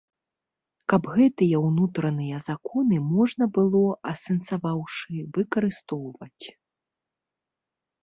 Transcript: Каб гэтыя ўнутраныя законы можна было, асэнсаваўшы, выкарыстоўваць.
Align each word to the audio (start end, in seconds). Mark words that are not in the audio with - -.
Каб 0.93 1.03
гэтыя 1.17 1.57
ўнутраныя 1.67 2.39
законы 2.49 2.97
можна 3.13 3.43
было, 3.59 3.85
асэнсаваўшы, 4.15 5.13
выкарыстоўваць. 5.39 6.45